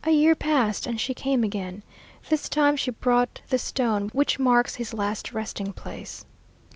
[0.03, 1.83] A year passed, and she came again.
[2.27, 6.25] This time she brought the stone which marks his last resting place.